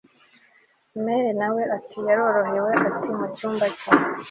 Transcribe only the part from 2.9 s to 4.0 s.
ari mucyumba cye!